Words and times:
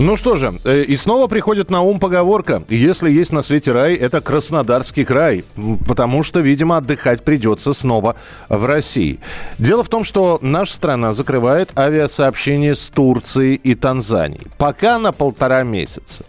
Ну 0.00 0.16
что 0.16 0.34
же, 0.36 0.52
э, 0.64 0.82
и 0.82 0.96
снова 0.96 1.28
приходит 1.28 1.70
на 1.70 1.82
ум 1.82 2.00
поговорка. 2.00 2.64
Если 2.68 3.10
есть 3.10 3.32
на 3.32 3.42
свете 3.42 3.70
рай, 3.70 3.94
это 3.94 4.20
Краснодарский 4.20 5.04
край. 5.04 5.44
Потому 5.86 6.24
что, 6.24 6.40
видимо, 6.40 6.78
отдыхать 6.78 7.22
придется 7.22 7.72
снова 7.72 8.16
в 8.48 8.64
России. 8.66 9.20
Дело 9.58 9.84
в 9.84 9.88
том, 9.88 10.02
что 10.02 10.38
наша 10.42 10.72
страна 10.74 11.12
закрывает 11.12 11.70
авиасообщение 11.78 12.74
с 12.74 12.88
Турцией 12.88 13.54
и 13.54 13.76
Танзанией. 13.76 14.48
Пока 14.58 14.98
на 14.98 15.12
полтора 15.12 15.62
месяца. 15.62 16.24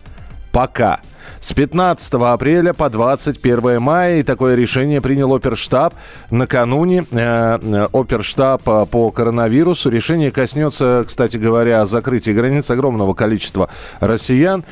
Пока. 0.52 1.02
С 1.40 1.54
15 1.54 2.14
апреля 2.14 2.74
по 2.74 2.90
21 2.90 3.82
мая 3.82 4.20
и 4.20 4.24
такое 4.24 4.56
решение 4.56 5.02
принял 5.02 5.34
оперштаб. 5.34 5.94
Накануне 6.32 7.06
э, 7.12 7.60
э, 7.62 7.88
оперштаб 7.94 8.62
э, 8.68 8.86
по 8.90 9.12
коронавирусу. 9.12 9.90
Решение 9.90 10.32
коснется, 10.32 11.04
кстати 11.06 11.38
говоря, 11.38 11.86
закрытия 11.86 12.34
границ 12.34 12.70
огромного 12.70 13.14
количества 13.14 13.70
россиян. 14.00 14.64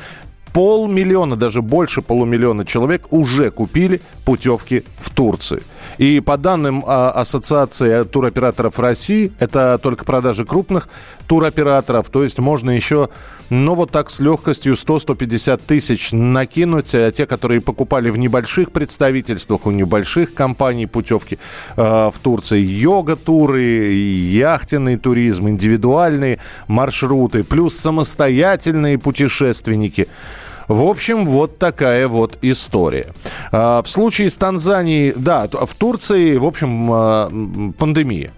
Полмиллиона, 0.52 1.34
даже 1.34 1.62
больше 1.62 2.00
полумиллиона 2.00 2.64
человек 2.64 3.12
уже 3.12 3.50
купили 3.50 4.00
путевки 4.24 4.84
в 4.98 5.10
Турцию. 5.10 5.62
И 5.98 6.20
по 6.20 6.36
данным 6.36 6.82
а, 6.86 7.10
Ассоциации 7.10 8.04
туроператоров 8.04 8.78
России, 8.78 9.32
это 9.38 9.78
только 9.82 10.04
продажи 10.04 10.44
крупных 10.44 10.88
туроператоров, 11.26 12.10
то 12.10 12.22
есть 12.22 12.38
можно 12.38 12.70
еще, 12.70 13.08
ну 13.48 13.74
вот 13.74 13.90
так 13.90 14.10
с 14.10 14.20
легкостью 14.20 14.74
100-150 14.74 15.60
тысяч 15.66 16.12
накинуть, 16.12 16.94
а 16.94 17.10
те, 17.10 17.26
которые 17.26 17.60
покупали 17.60 18.10
в 18.10 18.18
небольших 18.18 18.72
представительствах, 18.72 19.66
у 19.66 19.70
небольших 19.70 20.34
компаний 20.34 20.86
путевки 20.86 21.38
э, 21.76 21.82
в 21.82 22.14
Турции, 22.22 22.60
йога-туры, 22.60 23.92
яхтенный 23.92 24.98
туризм, 24.98 25.48
индивидуальные 25.48 26.40
маршруты, 26.66 27.44
плюс 27.44 27.76
самостоятельные 27.76 28.98
путешественники– 28.98 30.08
в 30.68 30.82
общем, 30.82 31.24
вот 31.24 31.58
такая 31.58 32.08
вот 32.08 32.38
история. 32.42 33.08
А, 33.52 33.82
В 33.82 33.88
случае 33.88 34.30
с 34.30 34.36
Танзанией, 34.36 35.12
да, 35.16 35.48
в 35.48 35.74
Турции, 35.74 36.36
в 36.36 36.44
общем, 36.44 36.88
а, 36.92 37.72
пандемия. 37.78 38.32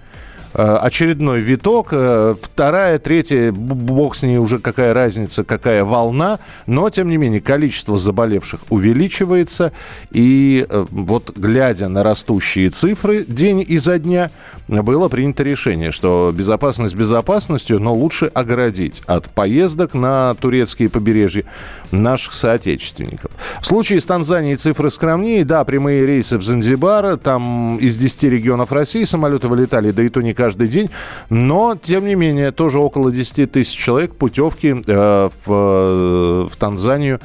А, 0.59 0.79
Очередной 0.79 1.41
виток, 1.41 1.89
э, 1.93 2.35
вторая, 2.41 2.99
третья, 2.99 3.53
бог 3.53 4.17
с 4.17 4.23
ней 4.23 4.39
уже 4.39 4.59
какая 4.59 4.95
разница, 4.95 5.45
какая 5.45 5.85
волна, 5.85 6.39
но, 6.67 6.89
тем 6.89 7.11
не 7.11 7.19
менее, 7.19 7.43
количество 7.43 7.99
заболевших 7.99 8.61
увеличивается, 8.71 9.73
и 10.12 10.67
э, 10.67 10.87
вот 10.91 11.37
глядя 11.37 11.89
на 11.89 12.03
растущие 12.03 12.71
цифры 12.71 13.27
день 13.27 13.62
изо 13.69 13.99
дня, 13.99 14.31
было 14.69 15.09
принято 15.09 15.43
решение, 15.43 15.93
что 15.93 16.33
безопасность 16.34 16.95
безопасностью, 16.95 17.79
но 17.79 17.95
лучше 17.95 18.27
оградить 18.27 19.03
от 19.07 19.29
поездок 19.29 19.93
на 19.93 20.34
турецкие 20.41 20.89
побережья 20.89 21.45
наших 21.93 22.34
соотечественников. 22.34 23.31
В 23.61 23.67
случае 23.67 24.01
с 24.01 24.07
Танзанией 24.07 24.57
цифры 24.57 24.91
скромнее. 24.91 25.45
Да, 25.45 25.65
прямые 25.65 26.07
рейсы 26.07 26.39
в 26.39 26.43
Занзибар, 26.43 27.17
там 27.19 27.77
из 27.77 27.97
10 27.99 28.25
регионов 28.25 28.73
России 28.73 29.05
самолеты 29.05 29.49
вылетали, 29.49 29.91
да 29.91 30.03
и 30.03 30.09
то 30.09 30.23
не 30.23 30.33
каждый 30.33 30.45
день. 30.55 30.91
Но, 31.30 31.77
тем 31.83 32.06
не 32.06 32.14
менее, 32.14 32.52
тоже 32.52 32.78
около 32.78 33.11
10 33.11 33.50
тысяч 33.50 33.77
человек 33.77 34.14
путевки 34.14 34.69
э, 34.86 35.28
в, 35.44 35.50
э, 35.50 36.48
в 36.50 36.56
Танзанию 36.56 37.21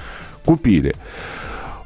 купили. 0.46 0.96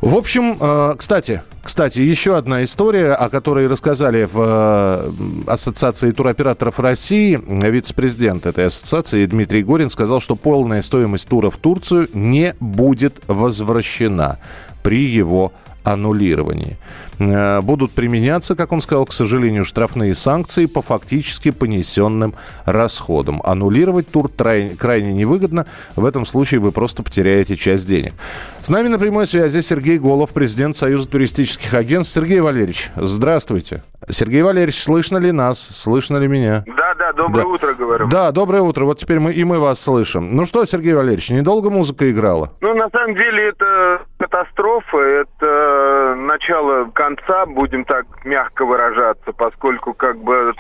В 0.01 0.15
общем, 0.15 0.57
э, 0.59 0.93
кстати, 0.97 1.41
кстати, 1.63 1.99
еще 1.99 2.37
одна 2.37 2.63
история, 2.63 3.13
о 3.13 3.27
которой 3.27 3.65
рассказали 3.65 4.29
в 4.31 4.39
э, 4.39 5.11
Ассоциации 5.47 6.11
туроператоров 6.11 6.79
России. 6.79 7.41
Вице-президент 7.47 8.45
этой 8.45 8.67
ассоциации 8.67 9.25
Дмитрий 9.25 9.63
Горин 9.63 9.89
сказал, 9.89 10.21
что 10.21 10.35
полная 10.35 10.83
стоимость 10.83 11.27
тура 11.27 11.49
в 11.49 11.57
Турцию 11.57 12.09
не 12.13 12.53
будет 12.59 13.19
возвращена 13.27 14.37
при 14.83 15.05
его 15.05 15.53
аннулировании. 15.83 16.77
Э, 17.19 17.61
Будут 17.61 17.91
применяться, 17.91 18.55
как 18.55 18.71
он 18.71 18.81
сказал, 18.81 19.05
к 19.05 19.13
сожалению, 19.13 19.65
штрафные 19.65 20.15
санкции 20.15 20.65
по 20.65 20.81
фактически 20.81 21.51
понесенным 21.51 22.33
расходам. 22.65 23.41
Аннулировать 23.43 24.09
тур 24.09 24.29
крайне 24.29 25.13
невыгодно. 25.13 25.65
В 25.95 26.05
этом 26.05 26.25
случае 26.25 26.59
вы 26.59 26.71
просто 26.71 27.03
потеряете 27.03 27.55
часть 27.55 27.87
денег. 27.87 28.13
С 28.61 28.69
нами 28.69 28.87
на 28.87 28.99
прямой 28.99 29.27
связи 29.27 29.59
Сергей 29.61 29.97
Голов, 29.99 30.31
президент 30.31 30.75
Союза 30.75 31.09
туристических 31.09 31.73
агентств. 31.73 32.15
Сергей 32.15 32.39
Валерьевич, 32.41 32.89
здравствуйте. 32.95 33.83
Сергей 34.09 34.43
Валерьевич, 34.43 34.83
слышно 34.83 35.17
ли 35.17 35.31
нас? 35.31 35.59
Слышно 35.59 36.17
ли 36.17 36.27
меня? 36.27 36.63
Да, 36.67 36.93
да, 36.95 37.13
доброе 37.13 37.43
Да. 37.43 37.47
утро, 37.47 37.73
говорю. 37.73 38.07
Да, 38.07 38.31
доброе 38.31 38.61
утро. 38.61 38.85
Вот 38.85 38.99
теперь 38.99 39.19
мы 39.19 39.31
и 39.33 39.43
мы 39.43 39.59
вас 39.59 39.79
слышим. 39.81 40.35
Ну 40.35 40.45
что, 40.45 40.63
Сергей 40.65 40.93
Валерьевич, 40.93 41.31
недолго 41.31 41.69
музыка 41.71 42.09
играла? 42.11 42.51
Ну, 42.61 42.75
на 42.75 42.87
самом 42.89 43.15
деле, 43.15 43.49
это 43.49 44.01
катастрофа, 44.19 44.97
это 44.97 46.15
начало 46.17 46.85
конца, 47.05 47.45
будем 47.45 47.85
так 47.85 48.05
мягко 48.25 48.66
выражаться, 48.66 49.31
поскольку 49.33 49.93
как 49.93 50.17
бы 50.17 50.53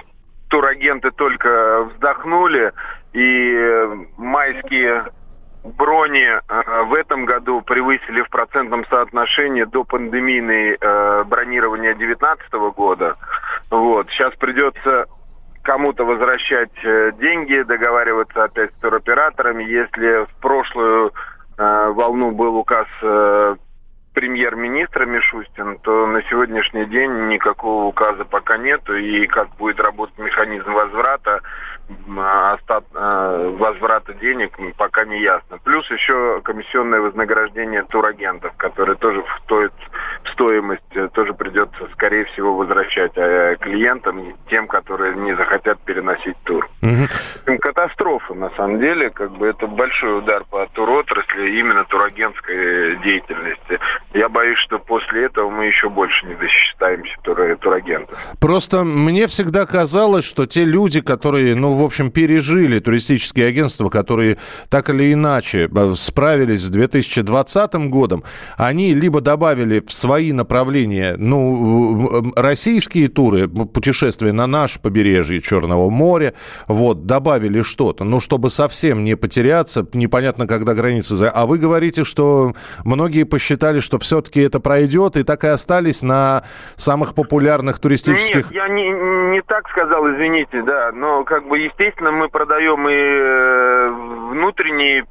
турагенты 0.49 1.11
только 1.11 1.83
вздохнули, 1.85 2.71
и 3.13 3.87
майские 4.17 5.05
брони 5.63 6.27
э, 6.27 6.83
в 6.83 6.93
этом 6.93 7.25
году 7.25 7.61
превысили 7.61 8.21
в 8.21 8.29
процентном 8.29 8.85
соотношении 8.85 9.63
до 9.63 9.83
пандемийной 9.83 10.77
э, 10.79 11.23
бронирования 11.23 11.95
2019 11.95 12.53
года. 12.75 13.15
Вот. 13.71 14.07
Сейчас 14.11 14.35
придется 14.35 15.07
кому-то 15.63 16.05
возвращать 16.05 16.77
э, 16.83 17.11
деньги, 17.19 17.63
договариваться 17.63 18.43
опять 18.43 18.71
с 18.73 18.75
туроператорами. 18.75 19.63
Если 19.63 20.25
в 20.25 20.35
прошлую 20.41 21.11
волну 21.57 22.31
был 22.31 22.57
указ 22.57 22.85
премьер-министра 24.15 25.05
Мишустин, 25.05 25.77
то 25.79 26.07
на 26.07 26.23
сегодняшний 26.23 26.85
день 26.85 27.27
никакого 27.27 27.83
указа 27.83 28.25
пока 28.25 28.57
нету. 28.57 28.97
И 28.97 29.27
как 29.27 29.49
будет 29.57 29.79
работать 29.79 30.17
механизм 30.17 30.71
возврата, 30.71 31.41
остат- 32.07 32.85
э, 32.93 33.55
возврата 33.57 34.13
денег 34.13 34.57
пока 34.77 35.05
не 35.05 35.21
ясно. 35.21 35.57
Плюс 35.63 35.89
еще 35.91 36.41
комиссионное 36.43 36.99
вознаграждение 37.01 37.83
турагентов, 37.83 38.53
которое 38.57 38.95
тоже 38.95 39.23
входит 39.23 39.73
в 40.23 40.29
стоимость, 40.31 40.81
тоже 41.13 41.33
придется, 41.33 41.87
скорее 41.93 42.25
всего, 42.25 42.55
возвращать 42.55 43.11
э, 43.15 43.57
клиентам, 43.59 44.27
тем, 44.49 44.67
которые 44.67 45.15
не 45.15 45.35
захотят 45.35 45.79
переносить 45.81 46.35
тур. 46.43 46.67
М, 46.81 47.07
Катастрофа, 47.59 48.33
на 48.33 48.49
самом 48.51 48.79
деле, 48.79 49.09
как 49.09 49.31
бы 49.31 49.47
это 49.47 49.67
большой 49.67 50.19
удар 50.19 50.43
по 50.45 50.65
туротрасли, 50.73 51.57
именно 51.59 51.83
турагентской 51.85 52.97
деятельности. 53.03 53.79
Я 54.13 54.29
боюсь, 54.29 54.57
что 54.59 54.79
после 54.79 55.25
этого 55.25 55.49
мы 55.49 55.65
еще 55.65 55.89
больше 55.89 56.25
не 56.25 56.35
досчитаемся 56.35 57.13
тур- 57.23 57.57
турагентов. 57.57 58.17
Просто 58.39 58.83
мне 58.83 59.27
всегда 59.27 59.65
казалось, 59.65 60.25
что 60.25 60.45
те 60.45 60.63
люди, 60.63 61.01
которые, 61.01 61.55
ну, 61.55 61.74
в 61.75 61.83
общем, 61.83 62.11
пережили 62.11 62.79
туристические 62.79 63.47
агентства, 63.47 63.89
которые 63.89 64.37
так 64.69 64.89
или 64.89 65.13
иначе 65.13 65.69
э, 65.73 65.93
справились 65.95 66.61
с 66.61 66.69
2020 66.69 67.75
годом, 67.89 68.23
они 68.57 68.93
либо 68.93 69.21
добавили 69.21 69.83
в 69.85 69.91
свои 69.91 70.31
направления, 70.31 71.15
ну, 71.17 72.33
российские 72.35 73.07
туры, 73.07 73.47
путешествия 73.47 74.31
на 74.31 74.47
наше 74.47 74.79
побережье 74.79 75.41
Черного 75.41 75.89
моря, 75.89 76.33
вот, 76.67 77.05
добавили 77.05 77.61
что-то, 77.61 78.03
ну, 78.03 78.19
чтобы 78.19 78.49
совсем 78.49 79.03
не 79.03 79.15
потеряться, 79.15 79.85
непонятно, 79.93 80.47
когда 80.47 80.73
границы... 80.73 81.15
А 81.25 81.45
вы 81.45 81.57
говорите, 81.57 82.03
что 82.03 82.53
многие 82.83 83.23
посчитали, 83.23 83.79
что 83.79 83.99
все-таки 83.99 84.41
это 84.41 84.59
пройдет, 84.59 85.17
и 85.17 85.23
так 85.23 85.43
и 85.43 85.47
остались 85.47 86.01
на 86.01 86.43
самых 86.75 87.15
популярных 87.15 87.79
туристических... 87.79 88.35
Нет, 88.35 88.51
я 88.51 88.67
не, 88.69 88.89
не 89.31 89.41
так 89.41 89.67
сказал, 89.69 90.07
извините, 90.11 90.61
да. 90.61 90.91
Но, 90.93 91.23
как 91.23 91.47
бы, 91.47 91.64
естественно, 91.65 92.11
мы 92.11 92.29
продаем 92.29 92.87
и 92.87 92.93
э, 92.93 93.89
внутренние 94.31 95.05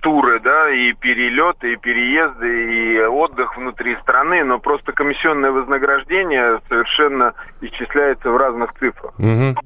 туры, 0.00 0.38
да, 0.40 0.70
и 0.70 0.92
перелеты, 0.92 1.72
и 1.72 1.76
переезды, 1.76 2.74
и 2.74 3.00
отдых 3.00 3.56
внутри 3.56 3.96
страны, 4.02 4.44
но 4.44 4.58
просто 4.58 4.92
комиссионное 4.92 5.50
вознаграждение 5.50 6.60
совершенно 6.68 7.34
исчисляется 7.60 8.30
в 8.30 8.36
разных 8.36 8.72
цифрах. 8.74 9.12
Мгм. 9.18 9.56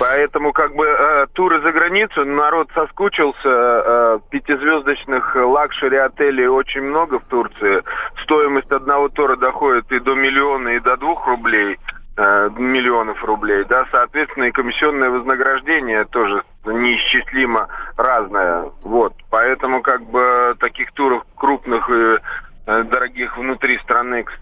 Поэтому 0.00 0.52
как 0.52 0.74
бы 0.74 0.86
э, 0.86 1.26
туры 1.34 1.60
за 1.60 1.70
границу, 1.70 2.24
народ 2.24 2.68
соскучился, 2.74 3.38
э, 3.44 4.18
пятизвездочных 4.30 5.36
luxury 5.36 5.98
отелей 5.98 6.48
очень 6.48 6.82
много 6.82 7.18
в 7.18 7.24
Турции. 7.24 7.82
Стоимость 8.22 8.72
одного 8.72 9.08
тура 9.08 9.36
доходит 9.36 9.92
и 9.92 10.00
до 10.00 10.14
миллиона, 10.14 10.70
и 10.70 10.80
до 10.80 10.96
двух 10.96 11.26
рублей. 11.26 11.78
Э, 12.16 12.50
миллионов 12.56 13.22
рублей, 13.24 13.64
да, 13.64 13.86
соответственно, 13.90 14.44
и 14.44 14.52
комиссионное 14.52 15.10
вознаграждение 15.10 16.04
тоже 16.06 16.42
неисчислимо 16.64 17.68
разное, 17.96 18.70
вот, 18.82 19.14
поэтому 19.30 19.82
как 19.82 20.02
бы 20.02 20.56
таких 20.58 20.92
туров 20.92 21.24
крупных 21.36 21.88
и 21.90 22.18
э, 22.66 22.82
дорогих 22.84 23.36
внутри 23.36 23.78
страны, 23.78 24.24
к 24.24 24.32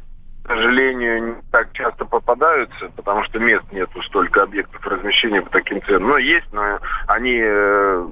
сожалению, 0.47 1.37
не 1.37 1.43
так 1.50 1.73
часто 1.73 2.05
попадаются, 2.05 2.91
потому 2.97 3.25
что 3.25 3.38
мест 3.38 3.65
нету 3.73 4.03
столько 4.03 4.43
объектов 4.43 4.87
размещения 4.87 5.41
по 5.41 5.50
таким 5.50 5.82
ценам. 5.82 6.11
Но 6.11 6.19
есть, 6.19 6.53
но 6.53 6.79
они 7.06 7.41
э, 7.43 8.06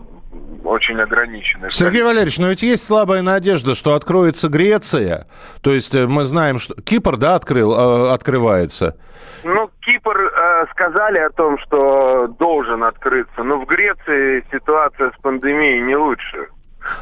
очень 0.65 1.01
ограничены. 1.01 1.71
Сергей 1.71 2.03
Валерьевич, 2.03 2.39
но 2.39 2.49
ведь 2.49 2.63
есть 2.63 2.85
слабая 2.85 3.23
надежда, 3.23 3.75
что 3.75 3.95
откроется 3.95 4.49
Греция. 4.49 5.27
То 5.61 5.73
есть 5.73 5.95
э, 5.95 6.07
мы 6.07 6.25
знаем, 6.25 6.59
что 6.59 6.75
Кипр, 6.81 7.17
да, 7.17 7.35
открыл, 7.35 7.73
э, 7.73 8.13
открывается. 8.13 8.97
Ну, 9.45 9.71
Кипр 9.81 10.17
э, 10.17 10.67
сказали 10.71 11.19
о 11.19 11.31
том, 11.31 11.59
что 11.59 12.29
должен 12.39 12.85
открыться, 12.85 13.43
но 13.43 13.59
в 13.59 13.67
Греции 13.67 14.45
ситуация 14.53 15.11
с 15.11 15.21
пандемией 15.21 15.81
не 15.81 15.97
лучше. 15.97 16.49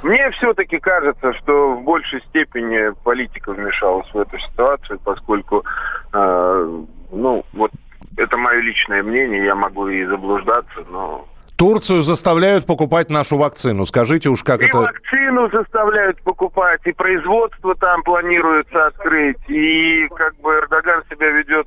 Мне 0.02 0.30
все-таки 0.32 0.78
кажется, 0.78 1.32
что 1.34 1.74
в 1.74 1.82
большей 1.84 2.20
степени 2.22 2.92
политика 3.02 3.52
вмешалась 3.52 4.08
в 4.12 4.18
эту 4.18 4.38
ситуацию, 4.38 4.98
поскольку, 5.02 5.64
э, 6.12 6.82
ну, 7.12 7.44
вот 7.52 7.70
это 8.16 8.36
мое 8.36 8.60
личное 8.60 9.02
мнение, 9.02 9.44
я 9.44 9.54
могу 9.54 9.88
и 9.88 10.04
заблуждаться, 10.04 10.84
но 10.90 11.26
Турцию 11.60 12.00
заставляют 12.00 12.64
покупать 12.64 13.10
нашу 13.10 13.36
вакцину. 13.36 13.84
Скажите 13.84 14.30
уж, 14.30 14.42
как 14.42 14.62
и 14.62 14.64
это... 14.64 14.78
вакцину 14.78 15.50
заставляют 15.50 16.18
покупать, 16.22 16.80
и 16.86 16.92
производство 16.92 17.74
там 17.74 18.02
планируется 18.02 18.86
открыть, 18.86 19.36
и 19.48 20.08
как 20.16 20.34
бы 20.36 20.52
Эрдоган 20.54 21.02
себя 21.10 21.28
ведет, 21.28 21.66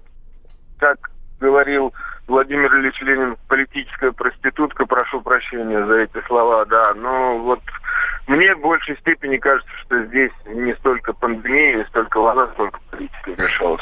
как 0.80 0.98
говорил 1.40 1.94
Владимир 2.26 2.76
Ильич 2.76 3.00
Ленин, 3.02 3.38
политическая 3.48 4.12
проститутка, 4.12 4.88
прошу 4.88 5.22
прощения 5.22 5.86
за 5.86 5.94
эти 5.94 6.26
слова, 6.26 6.66
да, 6.66 6.96
но 6.96 7.38
вот 7.38 7.60
мне 8.26 8.56
в 8.56 8.62
большей 8.62 8.98
степени 8.98 9.38
кажется, 9.38 9.72
что 9.86 10.06
здесь 10.06 10.32
не 10.48 10.74
столько 10.76 11.14
пандемия, 11.14 11.86
столько 11.90 12.20
война, 12.20 12.48
сколько 12.54 12.80
политика 12.90 13.32
вмешалась. 13.38 13.82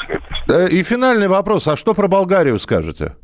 Э, 0.50 0.68
И 0.68 0.82
финальный 0.82 1.28
вопрос. 1.28 1.68
А 1.68 1.76
что 1.76 1.94
про 1.94 2.08
Болгарию 2.08 2.58
скажете? 2.58 3.14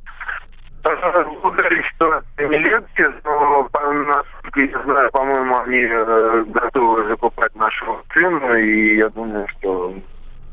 Что 1.99 2.23
не 2.39 2.59
легче, 2.59 3.13
но, 3.25 3.69
насколько 3.73 4.61
я 4.61 4.83
знаю, 4.85 5.11
по-моему, 5.11 5.59
они 5.59 5.81
э, 5.81 6.45
готовы 6.47 7.09
закупать 7.09 7.53
нашу 7.57 7.87
вакцину, 7.87 8.55
и 8.55 8.99
я 8.99 9.09
думаю, 9.09 9.45
что 9.59 9.95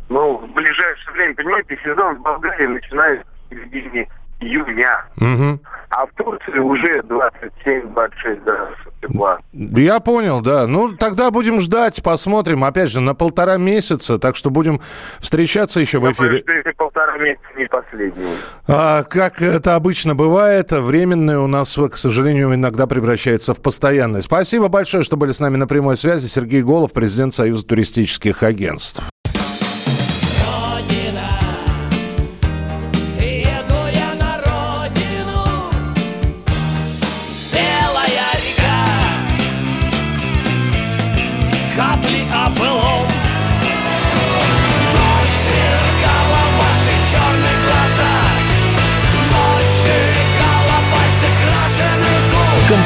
ну, 0.10 0.38
в 0.38 0.48
ближайшее 0.54 1.14
время, 1.14 1.36
понимаете, 1.36 1.80
сезон 1.84 2.16
в 2.16 2.22
Болгарии 2.24 2.66
начинается 2.66 3.26
в 3.50 3.54
середине 3.54 4.08
июня, 4.40 5.06
Мгм. 5.18 5.60
А 5.96 6.06
в 6.08 6.12
Турции 6.14 6.60
уже 6.60 7.00
27-26 7.02 8.44
градусов 8.44 8.94
тепла. 9.02 9.38
Я 9.54 10.00
понял, 10.00 10.42
да. 10.42 10.68
Ну, 10.68 10.92
тогда 10.98 11.32
будем 11.32 11.62
ждать, 11.62 12.04
посмотрим. 12.04 12.64
Опять 12.66 12.92
же, 12.92 13.00
на 13.00 13.16
полтора 13.16 13.58
месяца, 13.58 14.18
так 14.18 14.36
что 14.36 14.50
будем 14.50 14.82
встречаться 15.20 15.80
еще 15.80 16.00
в 16.00 16.06
Я 16.06 16.12
эфире. 16.12 16.44
боюсь, 16.46 16.66
эти 16.66 16.76
полтора 16.76 17.18
месяца 17.18 17.46
не 17.58 17.66
последние. 17.68 18.28
А, 18.68 19.04
как 19.04 19.42
это 19.42 19.76
обычно 19.76 20.16
бывает, 20.16 20.72
временное 20.74 21.40
у 21.40 21.48
нас, 21.48 21.76
к 21.76 21.96
сожалению, 21.98 22.54
иногда 22.54 22.88
превращается 22.88 23.54
в 23.54 23.62
постоянное. 23.62 24.22
Спасибо 24.22 24.68
большое, 24.68 25.04
что 25.04 25.16
были 25.16 25.32
с 25.32 25.40
нами 25.40 25.56
на 25.56 25.68
прямой 25.68 25.96
связи. 25.96 26.28
Сергей 26.28 26.62
Голов, 26.62 26.92
президент 26.92 27.34
Союза 27.34 27.66
туристических 27.66 28.44
агентств. 28.44 29.04